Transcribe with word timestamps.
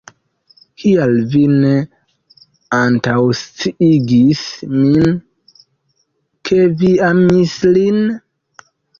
Kial 0.83 1.11
vi 1.31 1.41
ne 1.63 1.73
antaŭsciigis 2.77 4.41
min, 4.77 5.13
ke 6.51 6.63
vi 6.81 6.89
amis 7.09 7.53
lin? 7.77 8.01